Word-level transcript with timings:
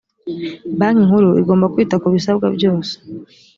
banki 0.79 1.01
nkuru 1.07 1.29
igomba 1.41 1.71
kwita 1.73 1.95
ku 2.01 2.07
bisabwa 2.15 2.47
byose 2.55 2.93